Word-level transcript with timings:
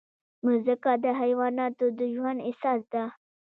مځکه 0.43 0.91
د 1.03 1.05
حیواناتو 1.21 1.85
د 1.97 1.99
ژوند 2.15 2.39
اساس 2.49 2.81
ده. 2.93 3.03